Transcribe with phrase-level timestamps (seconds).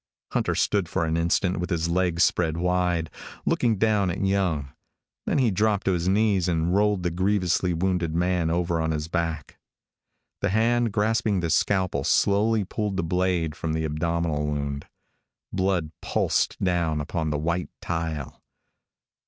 [0.31, 3.11] Hunter stood for an instant with his legs spread wide,
[3.45, 4.71] looking down at Young.
[5.27, 9.07] Then he dropped to his knees and rolled the grievously wounded man over on his
[9.07, 9.59] back.
[10.39, 14.87] The hand grasping the scalpel slowly pulled the blade from the abdominal wound.
[15.53, 18.41] Blood pulsed out upon the white tile.